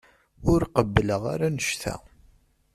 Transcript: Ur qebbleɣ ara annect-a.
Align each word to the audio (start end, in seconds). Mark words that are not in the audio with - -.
Ur 0.51 0.61
qebbleɣ 0.75 1.21
ara 1.33 1.45
annect-a. 1.49 1.95